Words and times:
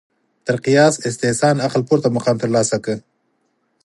تر 0.45 0.55
قیاس 0.65 0.93
استحسان 1.07 1.55
عقل 1.67 1.81
پورته 1.87 2.07
مقام 2.15 2.35
ترلاسه 2.43 2.77
کړ 2.85 2.97